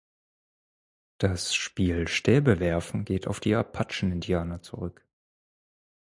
Das 1.19 1.53
Spiel 1.53 2.07
"Stäbe 2.07 2.59
werfen" 2.59 3.05
geht 3.05 3.27
auf 3.27 3.39
die 3.39 3.53
Apachen-Indianer 3.53 4.59
zurück. 4.63 5.05